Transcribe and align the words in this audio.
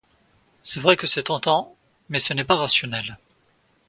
C'est 0.63 0.79
vrai 0.79 0.97
que 0.97 1.05
c'est 1.05 1.25
tentant, 1.25 1.75
mais 2.09 2.19
ce 2.19 2.33
n'est 2.33 2.43
pas 2.43 2.55
rationnel. 2.55 3.19